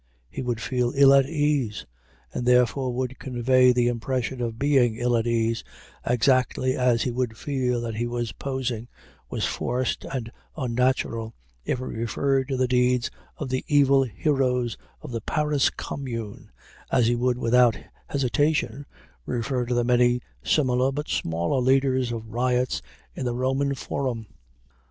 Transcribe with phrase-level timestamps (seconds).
[0.31, 1.85] He would feel ill at ease,
[2.33, 5.63] and therefore would convey the impression of being ill at ease,
[6.03, 8.87] exactly as he would feel that he was posing,
[9.29, 11.35] was forced and unnatural,
[11.65, 16.49] if he referred to the deeds of the evil heroes of the Paris Commune
[16.91, 17.77] as he would without
[18.07, 18.87] hesitation
[19.27, 22.81] refer to the many similar but smaller leaders of riots
[23.13, 24.25] in the Roman forum.